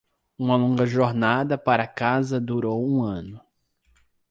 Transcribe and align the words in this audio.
Uma 0.35 0.55
longa 0.55 0.83
jornada 0.87 1.59
para 1.59 1.85
casa 1.85 2.39
durou 2.41 2.83
um 2.89 3.03
ano. 3.03 3.39